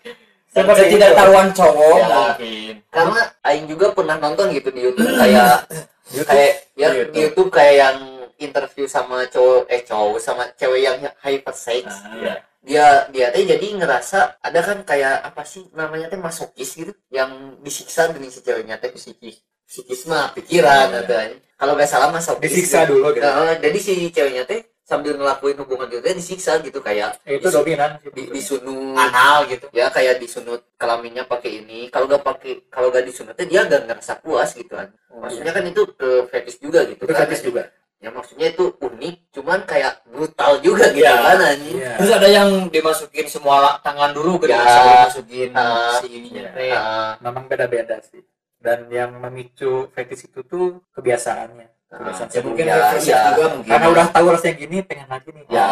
Seperti 0.49 0.97
tidak 0.97 1.13
tahuan 1.13 1.53
cowok 1.53 1.97
Ya. 2.01 2.09
mungkin 2.09 2.75
karena 2.89 3.21
Aing 3.45 3.69
juga 3.69 3.93
pernah 3.93 4.17
nonton 4.17 4.49
gitu 4.57 4.73
di 4.73 4.81
YouTube 4.89 5.05
kayak 5.21 5.69
YouTube. 6.17 6.25
kayak 6.33 6.53
ya 6.81 6.89
YouTube. 6.89 7.13
di 7.13 7.19
YouTube 7.29 7.51
kayak 7.53 7.75
yang 7.77 7.97
interview 8.39 8.87
sama 8.87 9.27
cowok 9.27 9.67
eh 9.67 9.83
cowok 9.83 10.19
sama 10.19 10.43
cewek 10.55 10.81
yang 10.81 10.97
hypersex 11.21 11.85
Ah. 11.85 12.15
Iya. 12.15 12.35
dia 12.59 12.87
dia 13.09 13.27
teh 13.31 13.45
jadi 13.45 13.67
ngerasa 13.75 14.39
ada 14.39 14.61
kan 14.61 14.79
kayak 14.83 15.25
apa 15.25 15.43
sih 15.43 15.67
namanya 15.73 16.07
teh 16.07 16.19
masokis 16.19 16.75
gitu 16.75 16.93
yang 17.09 17.31
disiksa 17.61 18.11
dengan 18.11 18.29
si 18.29 18.41
ceweknya 18.41 18.77
teh 18.77 18.91
psikis 18.91 19.41
psikis 19.65 20.05
mah 20.05 20.33
pikiran 20.33 20.91
Iya. 20.91 21.01
atau 21.03 21.17
anjing. 21.17 21.41
kalau 21.55 21.73
nggak 21.75 21.91
salah 21.91 22.09
masokis 22.09 22.45
Disiksa 22.45 22.87
dulu 22.87 23.11
gitu. 23.11 23.21
Nah, 23.21 23.59
jadi 23.59 23.79
si 23.79 23.93
ceweknya 24.09 24.45
teh 24.45 24.63
sambil 24.89 25.21
ngelakuin 25.21 25.53
hubungan 25.61 25.85
itu 25.85 26.01
disiksa 26.01 26.65
gitu 26.65 26.81
kayak 26.81 27.21
itu 27.29 27.45
disu- 27.45 27.61
dominan 27.61 28.01
di, 28.09 28.25
disunut 28.33 28.97
anal 28.97 29.45
gitu 29.45 29.69
ya 29.69 29.93
kayak 29.93 30.17
disunut 30.17 30.65
kelaminnya 30.81 31.29
pakai 31.29 31.61
ini 31.61 31.93
kalau 31.93 32.09
gak 32.09 32.25
pakai 32.25 32.65
kalau 32.73 32.89
gak 32.89 33.05
disunutnya 33.05 33.45
dia 33.45 33.69
gak 33.69 33.85
ngerasa 33.85 34.17
puas 34.25 34.57
gitu 34.57 34.73
kan 34.73 34.89
maksudnya 35.13 35.53
kan 35.53 35.61
itu 35.69 35.85
ke 35.93 36.09
fetish 36.33 36.57
juga 36.59 36.89
gitu 36.89 37.05
itu 37.05 37.13
kan 37.13 37.21
gratis 37.21 37.45
juga 37.45 37.69
ya 37.99 38.15
maksudnya 38.15 38.55
itu 38.55 38.71
unik 38.79 39.17
cuman 39.35 39.67
kayak 39.67 40.07
brutal 40.07 40.63
juga 40.63 40.87
gitu 40.95 41.03
Ya. 41.03 41.19
kan 41.19 41.39
anjing 41.43 41.77
Iya. 41.77 41.93
terus 41.99 42.13
ada 42.15 42.29
yang 42.31 42.49
dimasukin 42.71 43.27
semua 43.27 43.83
tangan 43.83 44.15
dulu 44.15 44.39
gitu 44.39 44.55
Ya. 44.55 44.63
sebelum 44.63 44.99
masukin 45.03 45.51
Ah. 45.53 45.99
si 45.99 46.07
ininya 46.09 46.43
Ya. 46.45 46.51
teh. 46.55 46.71
Ah, 46.71 47.13
memang 47.19 47.45
beda-beda 47.47 47.99
sih 48.01 48.23
dan 48.59 48.87
yang 48.87 49.19
memicu 49.19 49.91
fetish 49.91 50.31
itu 50.31 50.47
tuh 50.47 50.79
kebiasaannya 50.95 51.67
ah, 51.91 51.99
kebiasaan 51.99 52.29
ya 52.31 52.41
mungkin 52.41 52.65
Ya, 52.65 52.77
ya. 52.95 53.19
juga 53.35 53.45
mungkin 53.53 53.71
karena 53.71 53.87
udah 53.91 54.07
tahu 54.11 54.27
rasanya 54.31 54.55
gini 54.57 54.77
pengen 54.87 55.09
lagi 55.11 55.29
nih 55.35 55.45
Ya. 55.51 55.67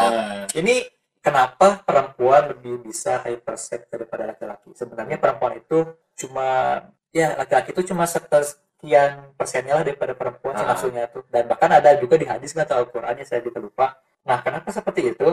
ini 0.52 0.74
kenapa 1.22 1.82
perempuan 1.82 2.50
lebih 2.50 2.82
bisa 2.82 3.22
hypersex 3.22 3.86
daripada 3.86 4.30
laki-laki 4.30 4.74
sebenarnya 4.74 5.18
perempuan 5.18 5.58
itu 5.58 5.94
cuma 6.18 6.82
ya 7.10 7.38
laki-laki 7.38 7.70
itu 7.70 7.94
cuma 7.94 8.02
sekian 8.76 9.32
persennya 9.40 9.72
lah 9.72 9.84
daripada 9.88 10.12
perempuan 10.12 10.52
Ah. 10.52 10.76
nafsunya 10.76 11.08
itu 11.08 11.24
dan 11.32 11.48
bahkan 11.48 11.72
ada 11.72 11.96
juga 11.96 12.20
di 12.20 12.28
hadis 12.28 12.52
atau 12.52 12.84
Al-Qur'annya 12.84 13.24
saya 13.24 13.40
juga 13.40 13.56
lupa. 13.58 13.96
Nah 14.28 14.44
kenapa 14.44 14.68
seperti 14.68 15.16
itu? 15.16 15.28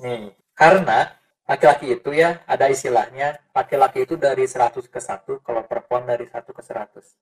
Nih 0.00 0.30
karena 0.54 1.10
laki-laki 1.44 1.98
itu 1.98 2.14
ya 2.14 2.38
ada 2.46 2.70
istilahnya 2.70 3.42
laki-laki 3.50 4.06
itu 4.06 4.14
dari 4.14 4.46
100 4.46 4.86
ke 4.86 5.02
1 5.02 5.42
kalau 5.42 5.66
perempuan 5.66 6.06
dari 6.06 6.30
1 6.30 6.54
ke 6.54 6.62
100 6.62 7.18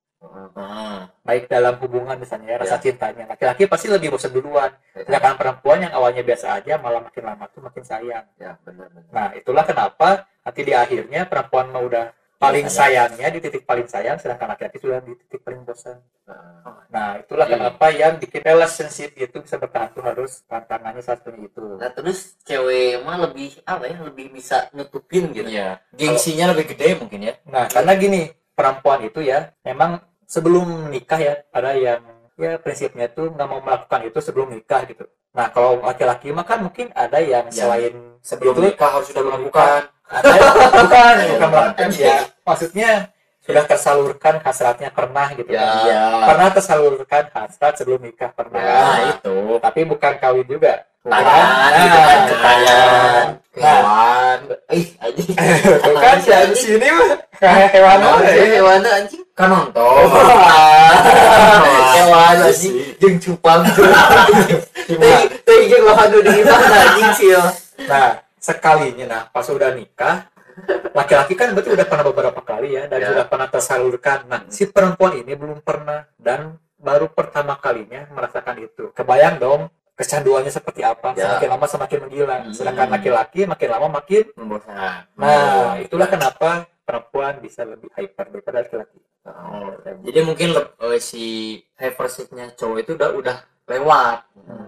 Ah. 0.53 1.09
baik 1.25 1.49
dalam 1.49 1.81
hubungan 1.81 2.21
misalnya 2.21 2.55
ya, 2.55 2.57
rasa 2.61 2.77
Ya. 2.77 2.83
cintanya. 2.85 3.25
Laki-laki 3.25 3.65
pasti 3.65 3.89
lebih 3.89 4.13
bosan 4.13 4.37
duluan. 4.37 4.69
Sedangkan 4.93 5.41
perempuan 5.41 5.81
yang 5.81 5.97
awalnya 5.97 6.21
biasa 6.21 6.61
aja 6.61 6.77
malah 6.77 7.01
makin 7.01 7.25
lama 7.25 7.49
tuh 7.49 7.65
makin 7.65 7.83
sayang. 7.83 8.27
Ya 8.37 8.61
benar 8.69 8.93
benar. 8.93 9.09
Nah 9.17 9.29
itulah 9.33 9.65
kenapa 9.65 10.29
nanti 10.45 10.61
di 10.61 10.77
akhirnya 10.77 11.25
perempuan 11.25 11.73
mau 11.73 11.89
udah 11.89 12.13
paling 12.39 12.67
Biasanya. 12.67 13.11
sayangnya 13.11 13.29
di 13.29 13.39
titik 13.39 13.63
paling 13.63 13.85
sayang 13.85 14.17
sedangkan 14.17 14.49
laki-laki 14.49 14.79
sudah 14.79 15.03
di 15.03 15.13
titik 15.19 15.43
paling 15.43 15.63
bosan 15.63 15.99
Ah. 16.25 16.85
nah 16.87 17.17
itulah 17.17 17.45
Iya. 17.45 17.57
kenapa 17.57 17.87
yang 17.91 18.15
bikin 18.17 18.43
relationship 18.43 19.11
itu 19.13 19.37
bisa 19.41 19.57
bertahan 19.57 19.91
tuh 19.91 20.05
harus 20.05 20.45
tantangannya 20.45 21.01
satunya 21.01 21.45
itu 21.45 21.65
nah 21.75 21.89
terus 21.89 22.37
cewek 22.45 23.01
mah 23.01 23.17
lebih 23.19 23.59
apa 23.65 23.85
ya 23.85 23.97
lebih 24.01 24.31
bisa 24.31 24.71
nutupin 24.71 25.33
gitu 25.33 25.49
Iya. 25.49 25.81
Gengsinya 25.91 26.53
lebih 26.53 26.71
gede 26.71 26.95
mungkin 26.95 27.21
ya. 27.23 27.35
Nah, 27.45 27.67
karena 27.67 27.93
gini, 27.95 28.23
perempuan 28.53 29.03
itu 29.03 29.19
ya, 29.19 29.51
memang 29.63 29.99
sebelum 30.25 30.87
nikah 30.89 31.19
ya, 31.19 31.35
ada 31.49 31.73
yang 31.75 32.05
ya 32.37 32.55
prinsipnya 32.55 33.09
itu 33.09 33.27
nggak 33.27 33.49
mau 33.49 33.59
melakukan 33.59 34.01
itu 34.05 34.19
sebelum 34.21 34.53
nikah 34.53 34.87
gitu. 34.87 35.09
Nah, 35.33 35.49
kalau 35.49 35.81
laki-laki 35.81 36.31
mah 36.31 36.45
kan 36.45 36.63
mungkin 36.63 36.93
ada 36.93 37.19
yang 37.19 37.49
Ya, 37.49 37.67
selain 37.67 38.21
Sebelum 38.21 38.53
itu, 38.53 38.61
nikah 38.69 38.91
harus 38.93 39.09
sudah 39.09 39.23
melakukan. 39.25 39.81
Bukan 40.09 41.15
bukan 41.29 41.49
melakukan 41.53 41.89
ya, 41.93 42.17
maksudnya 42.43 42.91
sudah 43.45 43.65
tersalurkan 43.65 44.41
hasratnya 44.41 44.89
pernah 44.89 45.29
gitu. 45.33 45.49
Ya. 45.49 45.61
kan. 45.61 45.77
Iya. 45.85 46.03
Pernah 46.29 46.49
tersalurkan 46.53 47.25
hasrat 47.33 47.73
sebelum 47.77 48.01
nikah 48.01 48.29
pernah. 48.33 48.61
Nah, 48.61 48.97
itu. 49.09 49.37
Tapi 49.57 49.81
bukan 49.85 50.13
kawin 50.19 50.45
juga. 50.45 50.85
Tangan, 51.01 51.25
Nah, 51.25 51.69
gitu 51.73 51.99
kan, 51.99 52.19
ketayan. 52.29 53.27
Hewan. 53.57 54.39
Ih, 54.69 54.89
anjing. 55.01 55.31
Tuh 55.89 55.95
kan 55.97 56.17
si 56.21 56.29
Anjing. 56.31 56.61
sini 56.77 56.89
mah 56.93 57.11
kayak 57.35 57.69
hewan 57.73 57.97
Nah, 57.97 58.13
apa 58.21 58.29
ya? 58.29 58.45
hewan 58.53 58.83
anjing. 58.85 59.23
Kan 59.33 59.49
nonton. 59.49 60.05
Hewan 61.97 62.37
anjing. 62.45 62.75
Jeung 63.01 63.17
cupang. 63.19 63.61
Teh 64.89 65.21
teh 65.43 65.59
jeung 65.69 65.85
waduh 65.89 66.21
di 66.21 66.41
mana 66.45 66.77
anjing 66.85 67.11
sih. 67.17 67.29
ya. 67.33 67.43
Nah, 67.89 68.11
sekalinya 68.39 69.07
nah 69.07 69.23
pas 69.31 69.47
udah 69.51 69.75
nikah, 69.75 70.27
laki-laki 70.95 71.35
kan 71.39 71.55
berarti 71.55 71.71
udah 71.75 71.87
pernah 71.87 72.05
beberapa 72.07 72.41
kali 72.43 72.75
ya 72.75 72.91
dan 72.91 72.99
Ya. 73.03 73.09
sudah 73.15 73.25
pernah 73.31 73.49
tersalurkan. 73.51 74.19
Nah, 74.27 74.41
si 74.51 74.67
perempuan 74.67 75.15
ini 75.19 75.33
belum 75.39 75.63
pernah 75.63 76.07
dan 76.19 76.59
baru 76.79 77.11
pertama 77.11 77.59
kalinya 77.59 78.07
merasakan 78.11 78.57
itu. 78.63 78.91
Kebayang 78.95 79.39
dong 79.39 79.71
kecanduannya 79.99 80.51
seperti 80.51 80.87
apa? 80.87 81.15
Ya. 81.19 81.39
Semakin 81.39 81.49
lama 81.51 81.67
semakin 81.67 81.99
menggila. 82.07 82.37
Hmm. 82.47 82.55
Sedangkan 82.55 82.89
laki-laki 82.91 83.41
makin 83.47 83.69
lama 83.71 83.89
makin. 83.99 84.25
Membosan. 84.39 85.07
Nah, 85.19 85.79
itulah 85.83 86.07
kenapa 86.07 86.67
perempuan 86.87 87.43
bisa 87.43 87.67
lebih 87.67 87.91
hyper 87.95 88.31
daripada 88.33 88.63
laki-laki. 88.65 88.99
Oh, 89.29 89.77
jadi 90.09 90.25
mungkin 90.25 90.57
eh, 90.57 91.01
si 91.05 91.25
hypersexnya 91.77 92.57
cowok 92.57 92.79
itu 92.81 92.91
udah 92.97 93.11
udah 93.13 93.37
lewat. 93.69 94.19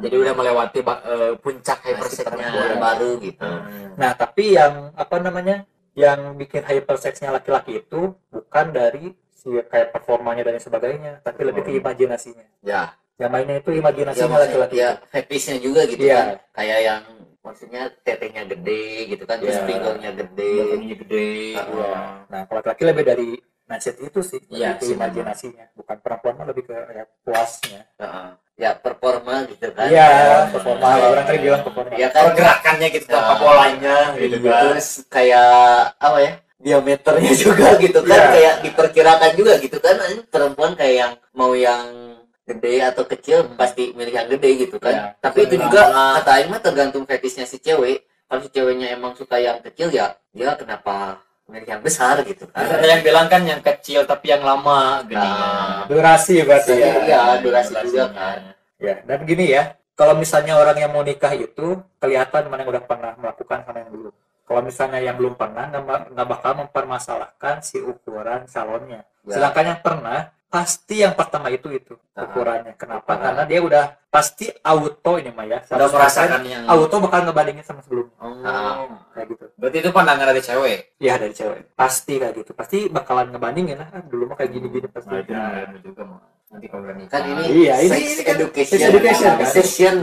Jadi 0.00 0.14
udah 0.14 0.35
melewati 0.37 0.78
eh, 0.80 1.33
puncak 1.40 1.78
Masih 1.80 1.88
hypersexnya. 1.97 2.30
perempuan 2.37 2.76
baru 2.78 3.11
gitu. 3.19 3.49
Hmm. 3.49 3.97
Nah, 3.97 4.12
tapi 4.12 4.45
yang 4.54 4.92
apa 4.92 5.16
namanya? 5.19 5.57
Yang 5.97 6.19
bikin 6.38 6.62
hypersexnya 6.62 7.33
laki-laki 7.33 7.80
itu 7.80 8.14
bukan 8.28 8.66
dari 8.71 9.11
si 9.33 9.50
kayak 9.66 9.90
performanya 9.90 10.47
dan 10.47 10.61
sebagainya, 10.61 11.19
tapi 11.21 11.42
lebih 11.42 11.64
ke 11.64 11.73
imajinasinya. 11.75 12.45
Ya, 12.61 12.95
Yang 13.16 13.30
mainnya 13.33 13.57
itu 13.59 13.71
ya 13.71 13.78
imajinasinya 13.80 14.28
maksudnya 14.28 14.45
laki-laki. 14.47 14.76
ya 14.78 14.90
fetishnya 15.11 15.57
juga 15.59 15.80
gitu 15.85 16.04
Iya. 16.04 16.16
kan. 16.16 16.26
Kayak 16.54 16.78
yang 16.80 17.02
maksudnya 17.40 17.83
tetenya 18.00 18.42
gede 18.47 18.85
gitu 19.09 19.25
kan, 19.25 19.37
terus 19.40 19.57
Iya. 19.57 19.66
pinggangnya 19.66 20.11
gede. 20.14 20.52
Badannya 20.54 20.97
gede. 21.04 21.28
Ah, 21.52 21.64
Iya. 21.66 21.92
Nah, 22.28 22.40
kalau 22.47 22.59
laki-laki 22.61 22.83
lebih 22.87 23.04
dari 23.04 23.28
mindset 23.66 23.97
itu 23.99 24.21
sih, 24.21 24.40
lebih 24.47 24.76
ke 24.76 24.85
sih, 24.87 24.95
imajinasinya. 24.95 25.64
Bukan 25.75 25.97
perempuan 26.00 26.35
mah 26.37 26.47
lebih 26.49 26.64
ke 26.64 26.73
ya, 26.73 27.04
puasnya. 27.23 27.80
Heeh. 27.97 28.28
Ya 28.61 28.76
performa 28.76 29.49
gitu 29.49 29.73
kan. 29.73 29.88
Iya, 29.88 30.05
Ya. 30.05 30.38
performa. 30.52 30.88
Orang 31.00 31.25
tadi 31.25 31.38
bilang 31.40 31.62
performa. 31.64 31.97
Iya 31.97 32.09
kan. 32.12 32.23
Pergerakannya 32.29 32.88
gitu 32.93 33.07
Nah, 33.09 33.37
polanya 33.40 33.97
gitu 34.21 34.37
Iya, 34.37 34.50
kan. 34.52 34.61
Terus 34.69 34.88
kayak 35.09 35.50
apa 35.97 36.19
ya? 36.21 36.33
Diameternya 36.61 37.33
juga 37.49 37.67
gitu 37.81 38.00
kan, 38.05 38.21
Iya. 38.21 38.29
kayak 38.29 38.55
diperkirakan 38.69 39.31
juga 39.33 39.52
gitu 39.57 39.79
kan. 39.81 39.97
Perempuan 40.29 40.76
kayak 40.76 40.95
yang 40.95 41.12
mau 41.33 41.57
yang 41.57 42.12
gede 42.45 42.85
atau 42.85 43.07
kecil 43.07 43.49
pasti 43.57 43.97
milih 43.97 44.12
yang 44.12 44.29
gede 44.29 44.69
gitu 44.69 44.76
kan. 44.76 44.93
Iya. 44.93 45.05
Tapi 45.17 45.38
itu 45.49 45.55
juga 45.57 45.83
kata 46.21 46.31
Aing 46.37 46.50
mah 46.52 46.61
tergantung 46.61 47.09
fetishnya 47.09 47.49
si 47.49 47.57
cewek. 47.57 48.05
Kalau 48.29 48.45
si 48.45 48.52
ceweknya 48.52 48.93
emang 48.93 49.17
suka 49.17 49.40
yang 49.40 49.59
kecil 49.59 49.88
ya, 49.88 50.12
dia 50.31 50.52
kenapa 50.55 51.17
milih 51.50 51.69
yang 51.69 51.83
besar 51.83 52.23
gitu 52.23 52.47
kan. 52.49 52.62
Ada 52.62 52.87
yang 52.87 53.02
bilang 53.02 53.26
kan 53.26 53.42
yang 53.42 53.61
kecil 53.61 54.07
tapi 54.07 54.30
yang 54.30 54.40
lama. 54.47 55.02
Nah, 55.11 55.85
Durasi 55.90 56.47
berarti 56.47 56.73
ya. 56.78 56.90
Iya, 57.02 57.23
durasi 57.42 57.75
juga 57.85 58.07
kan. 58.14 58.38
Ya, 58.80 59.02
dan 59.04 59.16
begini 59.21 59.52
ya, 59.52 59.76
kalau 59.99 60.16
misalnya 60.16 60.57
orang 60.57 60.78
yang 60.80 60.95
mau 60.95 61.04
nikah 61.04 61.37
itu 61.37 61.83
kelihatan 62.00 62.49
mana 62.49 62.64
yang 62.64 62.71
udah 62.73 62.85
pernah 62.87 63.12
melakukan 63.21 63.59
sama 63.66 63.78
yang 63.83 63.92
belum. 63.92 64.14
Kalau 64.49 64.61
misalnya 64.64 64.99
yang 64.99 65.16
belum 65.21 65.35
pernah 65.37 65.64
nggak 65.69 65.85
ba- 65.85 66.07
nggak 66.11 66.28
bakal 66.33 66.52
mempermasalahkan 66.64 67.54
si 67.61 67.78
ukuran 67.78 68.49
salonnya. 68.49 69.04
Ya. 69.28 69.37
Sedangkan 69.37 69.64
yang 69.76 69.80
pernah 69.85 70.19
pasti 70.50 70.99
yang 70.99 71.14
pertama 71.14 71.47
itu 71.49 71.71
itu 71.71 71.95
Ah. 72.12 72.26
ukurannya. 72.26 72.75
Kenapa? 72.75 73.07
Ukuran. 73.07 73.23
Karena 73.23 73.42
dia 73.47 73.61
udah 73.62 73.85
pasti 74.11 74.50
auto 74.61 75.12
ini 75.16 75.30
mah 75.30 75.47
ya. 75.47 75.59
Udah 75.64 75.87
100% 75.87 75.95
merasakan 75.95 76.40
yang 76.45 76.62
auto 76.66 76.99
bakal 76.99 77.23
ngebandingin 77.23 77.62
sama 77.62 77.80
sebelumnya 77.80 78.19
Oh. 78.19 78.99
kayak 79.14 79.26
gitu. 79.30 79.45
Berarti 79.54 79.76
itu 79.78 79.90
pandangan 79.90 80.26
dari 80.26 80.42
cewek. 80.42 80.78
Iya 80.99 81.14
dari 81.16 81.33
cewek. 81.33 81.61
Pasti 81.73 82.14
kayak 82.19 82.35
gitu. 82.37 82.50
Pasti 82.52 82.78
bakalan 82.87 83.30
ngebandingin 83.30 83.78
lah. 83.78 83.88
Ah, 83.88 84.02
dulu 84.02 84.26
mah 84.26 84.37
kayak 84.37 84.50
gini-gini 84.50 84.90
pasti. 84.90 85.14
Nah, 85.30 85.71
juga 85.78 86.02
mah. 86.04 86.21
Nanti 86.50 86.66
kalau 86.66 86.83
nikah. 86.90 87.14
kan 87.14 87.23
ini 87.30 87.42
Iya, 87.62 87.75
ini- 87.78 87.92
sex 87.95 88.02
ini 88.02 88.23
kan 88.26 88.35
education, 88.35 88.75
sex 88.75 88.83
education, 88.90 89.30
kan? 89.30 89.47
session. 89.47 89.95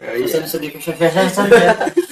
Iya, 0.00 0.40
sedikit 0.48 0.80
saja. 0.80 1.06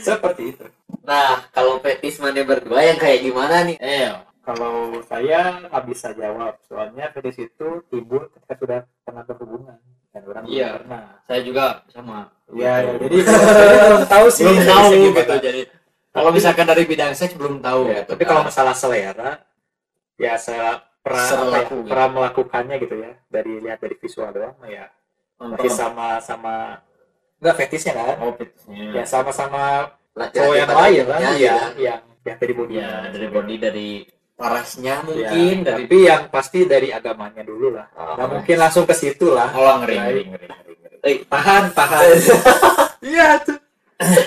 seperti 0.00 0.42
itu. 0.48 0.64
Nah, 1.04 1.44
kalau 1.50 1.76
fetish 1.80 2.16
mana 2.18 2.40
berdua 2.40 2.80
yang 2.80 2.96
kayak 2.96 3.20
gimana 3.20 3.68
nih? 3.68 3.76
Eh, 3.76 4.08
Kalau 4.44 4.74
saya 5.08 5.64
nggak 5.64 5.84
bisa 5.88 6.12
jawab, 6.12 6.60
soalnya 6.68 7.08
fetish 7.10 7.40
itu 7.42 7.68
timbul 7.88 8.28
ketika 8.28 8.54
sudah 8.60 8.78
pernah 9.00 9.22
berhubungan 9.24 9.80
dan 10.12 10.22
orang 10.28 10.44
Iya. 10.44 10.68
pernah. 10.78 11.04
saya 11.24 11.40
juga 11.40 11.64
sama. 11.88 12.28
Ya, 12.52 12.84
ya, 12.84 12.92
jadi 13.00 13.16
belum 13.24 14.04
tahu 14.04 14.26
sih. 14.28 14.44
belum 14.46 14.60
tahu 14.62 14.88
gitu 15.16 15.34
jadi 15.40 15.62
kalau 16.14 16.30
misalkan 16.30 16.66
dari 16.68 16.84
bidang 16.84 17.10
seks 17.10 17.34
belum 17.34 17.58
tahu 17.58 17.88
Ya, 17.88 18.04
gitu. 18.04 18.14
tapi 18.14 18.22
kalau 18.22 18.44
masalah 18.44 18.76
selera, 18.76 19.42
ya 20.14 20.36
saya 20.36 20.84
pernah 21.02 21.26
ya, 21.26 21.64
gitu. 21.66 21.88
pernah 21.88 22.08
melakukannya 22.12 22.76
gitu 22.78 22.94
ya, 23.00 23.12
dari 23.26 23.52
lihat 23.58 23.80
dari 23.80 23.96
visual 23.98 24.30
doang, 24.30 24.54
ya 24.68 24.92
masih 25.40 25.72
sama 25.72 26.22
sama 26.22 26.78
nggak 27.40 27.56
fetishnya 27.58 27.92
kan? 27.98 28.16
oh 28.22 28.32
fetishnya. 28.36 28.92
Ya 28.92 29.04
sama-sama 29.04 29.90
Laki-laki 30.14 30.36
cowok 30.38 30.54
yang 30.54 30.70
lain 30.70 31.04
lah, 31.10 31.18
gitu. 31.18 31.42
ya, 31.42 31.56
yang 31.74 32.00
yang 32.22 32.36
dari 32.38 32.52
body. 32.54 32.72
ya 32.78 32.90
dari 33.10 33.26
body 33.26 33.54
dari 33.58 33.88
parasnya 34.34 34.94
Ya, 34.94 35.02
mungkin 35.02 35.56
dari 35.62 35.84
tapi 35.86 35.98
yang 36.02 36.22
pasti 36.28 36.66
dari 36.66 36.90
agamanya 36.90 37.40
dulu 37.40 37.70
lah. 37.70 37.86
Oh. 37.94 38.14
Nggak 38.14 38.28
mungkin 38.32 38.56
langsung 38.58 38.84
ke 38.84 38.92
situ 38.92 39.30
lah. 39.30 39.48
oh 39.50 39.78
ngeri 39.80 39.96
Baik. 39.96 40.04
ngeri 40.04 40.22
ngeri 40.26 40.46
ngeri, 40.48 40.74
ngeri. 40.76 40.96
Eh, 41.02 41.16
Tahan, 41.24 41.64
tahan. 41.72 42.02
Iya 43.04 43.36
tuh. 43.38 43.58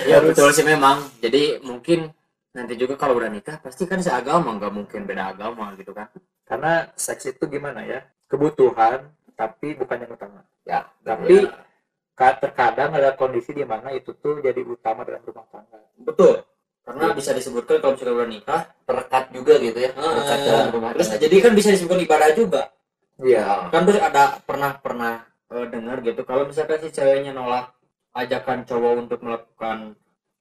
ya 0.06 0.22
betul 0.22 0.48
sih 0.48 0.62
memang 0.62 1.02
jadi 1.18 1.58
mungkin 1.60 2.08
nanti 2.50 2.72
juga 2.74 2.94
kalau 2.94 3.14
udah 3.14 3.28
nikah 3.28 3.58
pasti 3.58 3.84
kan 3.84 3.98
seagama 3.98 4.54
nggak 4.54 4.70
mungkin 4.70 5.02
beda 5.02 5.34
agama 5.34 5.74
gitu 5.74 5.92
kan 5.92 6.08
Karena 6.42 6.88
seks 6.94 7.28
itu 7.28 7.44
gimana 7.44 7.84
ya? 7.84 8.00
Kebutuhan, 8.24 9.04
tapi 9.34 9.74
bukan 9.74 10.00
yang 10.00 10.10
utama. 10.10 10.40
ya, 10.62 10.88
Tapi 10.98 11.44
Ya. 11.44 11.52
ka- 12.14 12.38
terkadang 12.38 12.90
ada 12.92 13.12
kondisi 13.12 13.52
di 13.52 13.62
mana 13.62 13.90
itu 13.90 14.14
tuh 14.14 14.38
jadi 14.38 14.56
utama 14.60 15.04
dalam 15.04 15.20
rumah 15.20 15.44
tangga 15.48 15.78
betul 15.98 16.40
karena 16.88 17.12
bisa 17.12 17.36
disebutkan 17.36 17.84
kalau 17.84 17.92
misalnya 17.92 18.14
udah 18.16 18.28
nikah 18.32 18.62
perekat 18.88 19.24
juga 19.28 19.60
gitu 19.60 19.76
ya 19.76 19.90
ah, 19.92 20.08
perekat 20.16 20.38
dalam 20.40 20.68
rumah. 20.72 20.90
Terus 20.96 21.08
tangga 21.12 21.20
jadi 21.20 21.36
kan 21.44 21.52
bisa 21.52 21.68
disebutkan 21.76 22.00
ibadah 22.00 22.28
juga. 22.32 22.62
Iya. 23.20 23.68
Kan 23.68 23.82
terus 23.84 24.00
ada 24.00 24.40
pernah 24.40 24.72
pernah 24.80 25.14
eh, 25.52 25.66
dengar 25.68 26.00
gitu. 26.00 26.24
Kalau 26.24 26.48
misalkan 26.48 26.80
si 26.80 26.88
ceweknya 26.88 27.36
nolak 27.36 27.76
ajakan 28.16 28.64
cowok 28.64 28.92
untuk 29.04 29.18
melakukan 29.20 29.92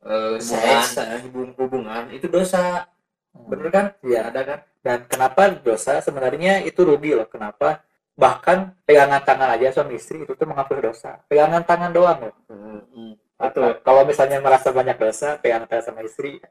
eh, 0.07 0.39
Hubungan. 0.39 0.83
eh, 1.03 1.19
hubung- 1.27 1.55
hubungan 1.59 2.03
itu 2.15 2.31
dosa. 2.31 2.87
Bener 3.35 3.67
kan? 3.67 3.85
Iya. 3.99 4.31
ada 4.31 4.41
kan? 4.47 4.59
Dan 4.79 4.99
kenapa 5.11 5.51
dosa? 5.51 5.99
Sebenarnya 5.99 6.63
itu 6.63 6.79
rugi 6.87 7.11
loh. 7.11 7.27
Kenapa? 7.27 7.83
Bahkan 8.15 8.87
pegangan 8.87 9.19
tangan 9.21 9.51
aja 9.59 9.75
suami 9.75 9.99
istri 9.99 10.23
itu 10.23 10.31
tuh 10.33 10.47
menghapus 10.47 10.79
dosa. 10.79 11.11
Pegangan 11.27 11.61
tangan 11.67 11.91
doang 11.91 12.17
loh. 12.23 12.35
Hmm. 12.49 13.13
Betul. 13.37 13.77
kalau 13.85 14.01
misalnya 14.01 14.41
merasa 14.41 14.73
banyak 14.73 14.97
dosa 14.97 15.37
pegangan 15.37 15.69
tangan 15.69 15.93
sama 15.93 16.01
istri 16.01 16.41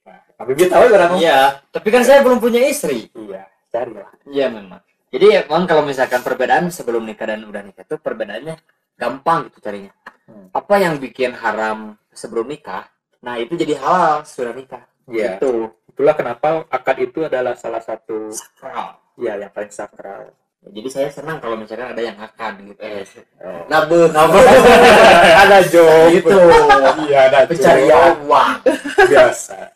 nah, 0.00 0.16
tapi 0.40 0.50
dia 0.56 0.68
tahu 0.72 0.84
orang 0.88 1.12
iya 1.20 1.60
tapi 1.68 1.88
kan 1.92 2.02
saya 2.02 2.24
belum 2.24 2.40
punya 2.40 2.64
istri. 2.64 3.12
Iya 3.12 3.44
cari 3.68 3.92
lah 3.92 4.12
iya 4.28 4.48
memang. 4.48 4.80
Jadi 5.12 5.44
emang 5.44 5.68
kalau 5.68 5.84
misalkan 5.84 6.24
perbedaan 6.24 6.72
sebelum 6.72 7.04
nikah 7.04 7.28
dan 7.28 7.44
udah 7.44 7.60
nikah 7.60 7.84
itu 7.84 8.00
perbedaannya 8.00 8.56
gampang 8.96 9.52
gitu 9.52 9.60
carinya. 9.60 9.92
Hmm. 10.22 10.54
apa 10.54 10.78
yang 10.78 11.02
bikin 11.02 11.34
haram 11.34 11.98
sebelum 12.14 12.46
nikah? 12.48 12.88
Nah 13.20 13.36
itu 13.36 13.58
jadi 13.58 13.76
halal 13.76 14.24
sudah 14.24 14.54
nikah. 14.56 14.88
Iya. 15.10 15.36
Itu 15.36 15.76
itulah 15.90 16.16
kenapa 16.16 16.64
akad 16.72 16.96
itu 17.04 17.28
adalah 17.28 17.58
salah 17.58 17.82
satu 17.84 18.32
sakral. 18.32 18.96
Ya 19.20 19.36
yang 19.36 19.52
paling 19.52 19.68
sakral 19.68 20.32
jadi 20.70 20.88
saya 20.94 21.08
senang 21.10 21.42
kalau 21.42 21.58
misalkan 21.58 21.90
ada 21.90 21.98
yang 21.98 22.14
akad 22.22 22.54
gitu. 22.62 22.78
Eh, 22.78 23.02
oh. 23.42 23.66
nabuh 23.66 24.06
ada 25.42 25.58
job. 25.66 26.14
Gitu. 26.14 26.30
Iya 27.10 27.20
ada 27.26 27.38
pencarian. 27.50 28.22
Uang 28.22 28.62
biasa. 29.10 29.74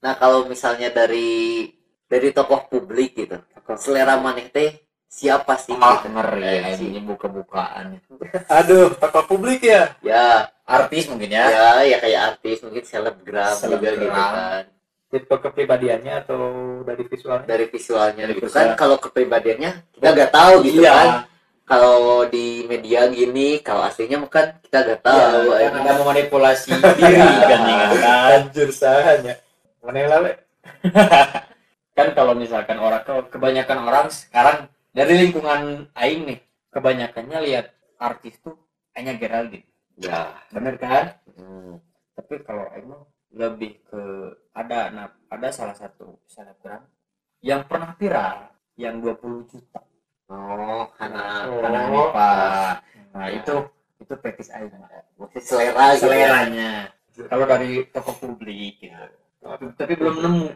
Nah 0.00 0.16
kalau 0.16 0.48
misalnya 0.48 0.88
dari 0.88 1.68
dari 2.08 2.32
tokoh 2.32 2.64
publik 2.72 3.12
gitu 3.12 3.36
selera 3.76 4.16
maneh 4.16 4.48
teh 4.48 4.80
siapa 5.04 5.60
sih 5.60 5.76
ah 5.76 6.00
gitu? 6.00 6.08
ngeri 6.16 6.40
Eh, 6.44 6.56
ya 6.64 6.70
sih. 6.80 6.88
ini 6.88 7.00
buka-bukaan. 7.04 8.00
Aduh 8.58 8.96
tokoh 8.96 9.36
publik 9.36 9.60
ya? 9.68 9.92
Ya 10.00 10.48
artis 10.64 11.12
mungkin 11.12 11.28
ya. 11.28 11.44
Ya 11.44 11.68
ya 11.84 11.96
kayak 12.00 12.20
artis 12.36 12.64
mungkin 12.64 12.84
selebgram 12.88 13.52
juga 13.52 13.60
Selebgram. 13.60 14.00
gitu 14.00 14.08
kan 14.08 14.64
tipe 15.12 15.28
kepribadiannya 15.36 16.24
atau 16.24 16.40
dari 16.82 17.04
visualnya? 17.04 17.44
Dari 17.44 17.66
visualnya 17.68 18.24
Dari 18.24 18.34
gitu 18.34 18.48
visual. 18.48 18.64
kan. 18.64 18.80
Kalau 18.80 18.96
kepribadiannya 18.96 19.70
kita 19.92 20.08
nggak 20.08 20.32
tahu 20.32 20.54
gitu 20.64 20.80
Iya. 20.80 20.92
kan. 20.96 21.10
Kalau 21.62 21.98
di 22.26 22.64
media 22.66 23.06
gini 23.06 23.60
kalau 23.60 23.84
aslinya 23.84 24.18
kan 24.26 24.56
kita 24.60 24.78
nggak 24.82 25.00
tahu. 25.04 25.52
Iya, 25.52 25.56
eh. 25.56 25.68
kan 25.68 25.74
ada 25.78 25.92
memanipulasi 26.00 26.68
diri 26.98 27.20
kan 27.44 27.60
ya 27.68 27.86
kan? 28.00 28.40
Sahanya 28.72 29.34
mana 29.82 29.96
yang 29.98 30.10
lawe 30.10 30.32
kan 31.98 32.08
kalau 32.14 32.32
misalkan 32.32 32.78
orang 32.78 33.02
ke- 33.02 33.28
kebanyakan 33.30 33.78
orang 33.82 34.06
sekarang 34.08 34.70
dari 34.90 35.26
lingkungan 35.26 35.90
aing 35.92 36.22
nih 36.24 36.38
kebanyakannya 36.70 37.38
lihat 37.42 37.66
artis 37.98 38.40
tuh 38.40 38.56
hanya 38.94 39.12
Geraldine. 39.14 39.66
Ya. 39.98 40.32
Bener 40.50 40.80
kan? 40.80 41.20
Hmm. 41.36 41.78
tapi 42.12 42.40
kalau 42.44 42.64
aing 42.72 42.92
lebih 43.32 43.80
ke 43.88 44.02
ada 44.52 44.80
nah, 44.92 45.08
ada 45.32 45.48
salah 45.48 45.76
satu 45.76 46.20
selebgram 46.28 46.84
yang 47.40 47.64
pernah 47.64 47.96
viral 47.96 48.52
yang 48.76 49.00
20 49.00 49.48
juta. 49.50 49.80
Oh 50.32 50.88
karena 50.96 51.44
Oh. 51.48 51.60
karena 51.60 51.80
Hanifah. 51.88 52.72
nah 53.12 53.28
itu 53.28 53.54
itu 54.00 54.14
petis 54.16 54.48
masih 54.48 55.42
selera 55.44 55.68
gitu. 55.68 55.76
Ya. 55.76 56.00
seleranya. 56.00 56.72
Kalau 57.28 57.44
dari 57.44 57.84
toko 57.92 58.12
publik 58.16 58.80
gitu. 58.80 59.16
Tapi 59.76 59.92
belum 59.96 60.16
nemu. 60.20 60.46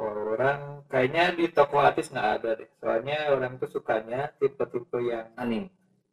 Orang 0.00 0.88
kayaknya 0.88 1.36
di 1.36 1.52
toko 1.52 1.84
artis 1.84 2.08
nggak 2.08 2.28
ada 2.40 2.50
deh. 2.56 2.70
Soalnya 2.80 3.36
orang 3.36 3.60
tuh 3.60 3.68
sukanya 3.68 4.32
tipe-tipe 4.40 4.98
yang 5.04 5.28
anim 5.36 5.68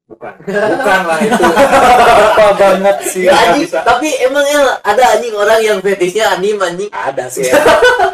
bukan. 0.07 0.33
Bukan 0.41 0.99
lah 1.03 1.19
itu. 1.19 1.43
Apa 1.43 2.45
banget 2.53 2.97
sih? 3.05 3.23
Ya, 3.23 3.35
anjing, 3.35 3.63
bisa. 3.63 3.79
Tapi 3.81 4.07
emang 4.19 4.43
ya 4.43 4.59
ada 4.81 5.03
anjing 5.11 5.33
orang 5.33 5.59
yang 5.59 5.77
fetishnya 5.79 6.31
anim 6.31 6.55
anjing. 6.57 6.89
Ada 6.89 7.27
sih 7.27 7.43
ya. 7.47 7.59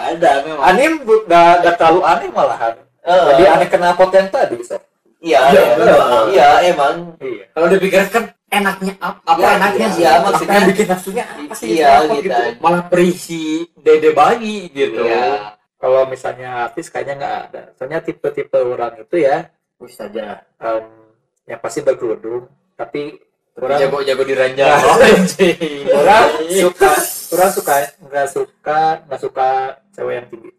ada 0.03 0.31
memang. 0.41 0.63
Anim 0.65 0.91
nggak 0.99 1.51
nggak 1.61 1.75
terlalu 1.75 2.01
aneh 2.03 2.29
malahan. 2.29 2.73
Jadi 3.03 3.43
aneh 3.45 3.67
kena 3.67 3.93
pot 3.93 4.09
yang 4.09 4.27
tadi 4.27 4.57
so. 4.59 4.79
iya 5.19 5.39
Iya, 5.49 5.61
iya, 5.61 5.73
betul. 5.77 6.23
iya 6.29 6.49
emang. 6.67 6.95
Iya. 7.17 7.45
Kalau 7.51 7.67
dipikirkan 7.69 8.23
enaknya 8.49 8.93
apa 8.97 9.19
apa 9.23 9.39
Ya, 9.39 9.49
enaknya 9.55 9.79
iya, 9.79 9.89
sih? 9.89 10.01
iya, 10.01 10.09
ya 10.09 10.19
maksudnya- 10.19 10.43
apa 10.45 10.53
yang 10.53 10.69
bikin 10.69 10.87
nafsunya 10.87 11.23
apa 11.25 11.53
sih? 11.53 11.67
Iya, 11.73 11.91
Kenapa 12.01 12.15
gitu. 12.19 12.41
malah 12.59 12.83
berisi 12.85 13.43
dede 13.77 14.09
bayi 14.11 14.57
gitu. 14.69 15.01
Iya. 15.01 15.55
kalau 15.75 16.07
misalnya 16.07 16.49
artis 16.63 16.87
kayaknya 16.87 17.13
nggak 17.17 17.35
ada. 17.45 17.61
Soalnya 17.75 17.99
tipe-tipe 17.99 18.55
orang 18.55 18.95
itu 18.97 19.15
ya 19.19 19.51
Wis 19.75 19.93
saja 19.93 20.39
em, 20.55 21.02
yang 21.47 21.59
pasti 21.59 21.79
berkerudung 21.83 22.47
tapi 22.79 23.19
orang 23.59 23.79
jago-jago 23.79 24.23
di 24.25 24.35
ranjang. 24.35 24.69
Nah. 24.69 24.81
Oh, 24.81 24.97
anjing. 24.97 25.85
orang 25.91 26.25
suka 26.49 26.91
orang 27.33 27.51
suka 27.51 27.75
nggak 28.01 28.27
suka 28.31 28.79
nggak 29.05 29.21
suka 29.21 29.47
cewek 29.93 30.13
yang 30.17 30.27
tinggi. 30.31 30.51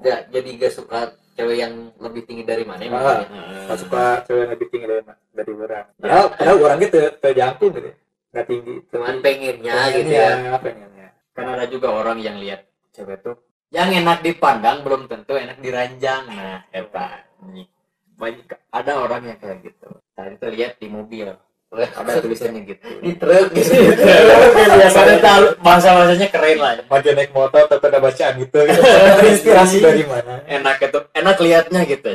Ya, 0.00 0.16
jadi 0.32 0.48
gak 0.56 0.72
suka 0.72 1.12
cewek 1.36 1.60
yang 1.60 1.92
lebih 2.00 2.24
tinggi 2.24 2.40
dari 2.48 2.64
mana 2.64 2.80
Ah. 2.80 2.88
maksudnya? 2.88 3.28
nggak 3.68 3.78
suka 3.84 4.02
cewek 4.24 4.40
yang 4.40 4.52
lebih 4.56 4.66
tinggi 4.72 4.86
dari 4.88 5.02
dari 5.36 5.52
orang. 5.52 5.86
Padahal 6.00 6.26
padahal 6.32 6.56
orang 6.64 6.78
gitu 6.80 6.98
terjangkung 7.20 7.70
gitu 7.76 7.90
nggak 8.30 8.46
tinggi. 8.48 8.74
Cuman 8.88 9.14
pengennya 9.20 9.74
gitu 9.92 10.10
ya. 10.10 10.30
pengennya, 10.56 11.08
kan 11.36 11.46
ada 11.52 11.64
juga 11.68 11.88
orang 11.92 12.18
yang 12.22 12.40
lihat 12.40 12.64
cewek 12.96 13.20
tuh 13.20 13.36
yang 13.70 13.92
enak 13.94 14.26
dipandang 14.26 14.82
belum 14.82 15.06
tentu 15.06 15.38
enak 15.38 15.62
diranjang. 15.62 16.26
Nah 16.26 16.66
hebat 16.74 17.30
ada 18.70 18.92
orang 19.02 19.22
yang 19.28 19.38
kayak 19.40 19.60
gitu 19.60 19.88
tadi 20.20 20.34
tuh 20.36 20.50
lihat 20.52 20.72
di 20.76 20.88
mobil. 20.92 21.28
Ada 21.70 22.18
tulisannya 22.18 22.66
gitu. 22.66 22.82
Di 22.98 23.14
truk. 23.14 23.54
Gitu 23.54 23.72
biasanya 24.74 25.16
tahu 25.22 25.44
bahasa 25.62 25.88
bahasanya 25.94 26.28
keren 26.28 26.58
lah. 26.58 26.82
Maju 26.90 27.08
naik 27.14 27.30
motor 27.30 27.62
tetap 27.70 27.86
ada 27.86 27.98
bacaan 28.02 28.32
gitu, 28.42 28.58
gitu. 28.68 28.82
inspirasi 29.30 29.76
dari 29.78 30.02
mana? 30.02 30.42
Enak 30.50 30.82
itu. 30.82 30.98
Enak 31.14 31.36
liatnya 31.38 31.80
gitu 31.86 32.10